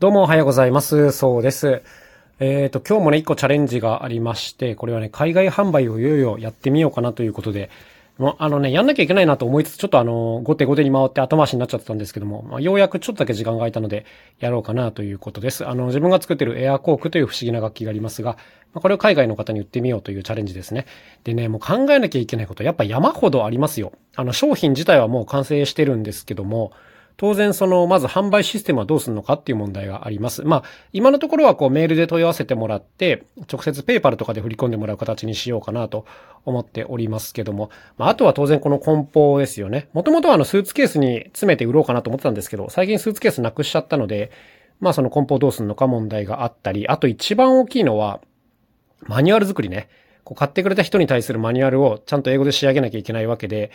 [0.00, 1.10] どうもおはようございます。
[1.10, 1.82] そうです。
[2.38, 7.68] えっ、ー、と、今日もね、一個チャレンジがありまして、これはね、海外販売をいよいよやってみようかなということで、
[8.16, 14.06] もう、あのね、やんなきゃいけないなと思いつつ、ちょっとあの、後手後手に回って後回しになっちゃったんですけども、まあ、ようやくちょっとだけ時間が空いたので、
[14.38, 15.66] やろうかなということです。
[15.66, 18.36] あの、自分が作ってるエアコークという不思議な楽器がありますが、
[18.74, 20.86] まあ、これを海外の方に売ってみようというチャレンジですね。
[21.24, 23.90] でね、もう考えなきゃいけないこと、やっぱ山ほどありますよ。
[24.14, 26.70] あの、商品自体はもう完成してるんですけども、
[27.18, 30.44] 当然その、まず販売システムはどうするのかっていう問題があります。
[30.44, 30.62] まあ、
[30.92, 36.06] 今のところはこうメールで問い合わせてもらって、直接ペーパルとかで振り込んでもらう形にしようかなと
[36.44, 39.88] 思っておりますけども、まあ、あとは当然この梱包ですよね。
[39.94, 44.30] もともとはあのスーツケースに詰めて売ろうかなと思ってたんですけど、最近スーツケースなくしちゃったので、
[44.78, 48.20] まあその梱包どうするのか問題があったり、あと一番大きいのは、
[49.08, 49.88] マニュアル作りね。
[50.28, 53.70] こう買ってくれた人に対するマニュアルをちゃんと英語で仕上げなきゃいけないわけで、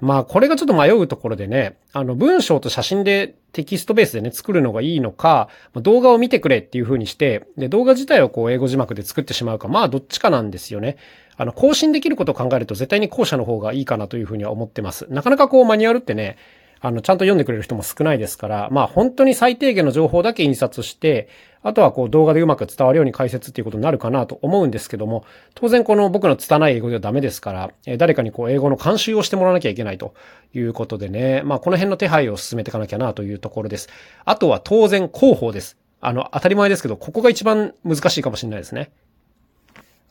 [0.00, 10.96] まあ、これがちょっと迷うところでね、あの、文章と写真でテキストベースでね、作るのがいいのか、動画を見てくれっていう風にして、で、動画自体をこう、英語字幕で作ってしまうか、まあ、どっちかなんですよね。
[11.36, 15.06] あの、更新できることを考えると、絶対に後者の方がいいかなという風には思ってます。
[15.10, 16.38] なかなかこう、マニュアルってね、
[16.80, 21.28] あの、ちゃんと読んでくれる人も少ないですから、まあ本当に最低限の情報だけ印刷して、
[21.62, 30.14] あとはこう動画でうまく伝わるように解説っていうことになるかなと思うんですけども、当然この僕の拙い英語ではダメですから、え誰かにこう英語の監修をしてもらわなきゃいけないと
[30.54, 33.88] いうことでね、まあこの辺の手配を進めていかなきゃなというところです。
[34.24, 35.76] あとは当然広報です。
[36.00, 38.90] あの、当たり前ですけど、ここが一番難しいかもしれないですね。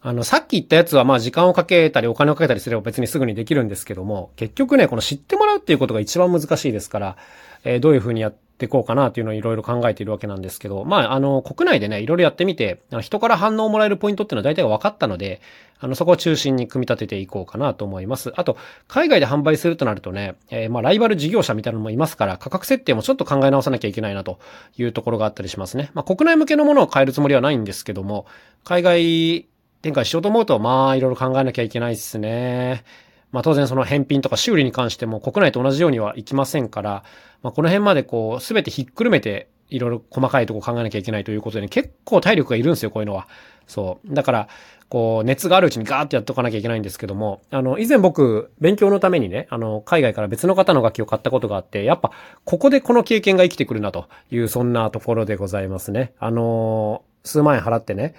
[0.01, 7.17] あの、さっき言ったやつはまあ時間をかけたりお金をかけたりすれば別にすぐにできるんですけども、結局ね、この知ってもらうっていうことが一番難しいですから、
[7.65, 15.41] えー、どういうふうにやっていこうかなっていうのをいろいろ考えているわけなんですけど、まあ、あの、国内でね、いろいろやってみて、人から反応をもらえるポイントっていうのは大体分かったので、
[15.81, 18.31] あの、そこを中心に組み立てていこうかなと思います。
[18.35, 24.39] あと、海外で販売するとなるとね、えー、まあ、ライバル事業者みたいなのもいますから、価格設定もちょっと考え直さなきゃいけないなと
[24.77, 25.91] いうところがあったりしますね。
[25.93, 28.25] まあ、国内向けのものを変えるつもりはないんですけども、
[28.63, 29.47] 海外
[29.81, 32.83] 展開しようと思うと、まあ、いろいろ考えなきゃいけないですね。
[33.31, 37.03] まあ当然その返品とか修理に関しても国内と同じようにはいきませんから、
[37.43, 43.27] まあこの辺までこう、すべてひっくるめて、いろいろ細かいとこ考えなきゃいけないということでね、結構体力がいるんですよ、こういうのは。
[43.67, 44.13] そう。
[44.13, 44.47] だから、
[44.89, 52.11] こう、熱があるうちにガーってやっとかなきゃいけないんですけども、あの、以前僕、勉強のためにね、あの、海外から別の方の楽器を買ったことがあって、やっぱ、
[52.45, 56.13] ここでこの経験が生きてくるなという、そんなところでございますね。
[56.17, 58.15] あの、数万円払ってね、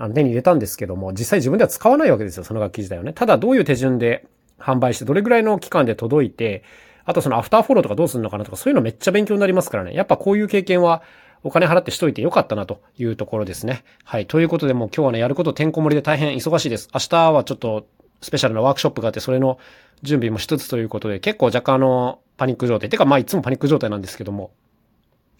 [0.00, 3.12] あの手に入れたんですけども、実際自分では使わないわけですよ、その楽器自体をね。
[3.12, 4.26] ただどういう手順で
[4.58, 6.64] 販売して、どれぐらいの期間で届いて、
[7.04, 9.92] あとそのアフターフォローとかどうするのかなとか、そういうのめっちゃ勉強になりますからね。
[9.92, 11.02] やっぱこういう経験は
[11.42, 13.84] お金払ってしといてよかったなというところですね。
[14.04, 14.26] はい。
[14.26, 16.88] ということでもう今日はね、やることてんこ盛りで大変忙しいです。
[16.94, 17.86] 明日はちょっと
[18.22, 19.58] スペシャルなワークショップがあって、それの
[20.02, 22.88] 準備もしつつということで、結構若干あの、パニック状態。
[22.88, 24.52] てかまあいつもパニック状態なんですけども、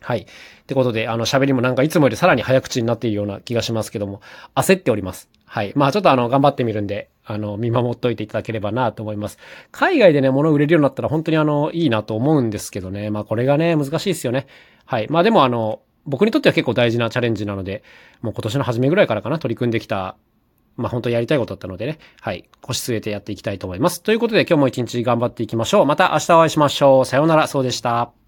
[0.00, 0.21] はい。
[0.21, 0.27] っ
[0.66, 4.21] てことで、あの、喋りもなんかいつもよりさらに早口になっているような気がしますけども、
[4.55, 5.28] 焦っております。
[5.47, 5.72] はい。
[5.77, 9.38] まあちょっとあの、頑張ってみるんで、あの、見守っといていただければなと思います。
[9.72, 13.11] 海外でね、物売れるようになったら本当にあの、いいなと思うんですけどね。
[13.11, 14.47] まあこれがね、難しいですよね。
[14.87, 15.06] はい。
[15.11, 17.82] まあでもあの、僕にとっては結構大事なチャレンジなので、
[18.22, 20.17] もう今年の初めぐらいからかな、取り組んできた
[20.77, 21.99] まあ本当やりたいことだったのでね。
[22.21, 22.49] はい。
[22.62, 24.03] 腰据えてやっていきたいと思います。
[24.03, 25.87] ということで今日も一日頑張っていきましょう。
[25.87, 27.05] また明日お会いしましょう。
[27.05, 27.47] さようなら。
[27.47, 28.19] そうでした。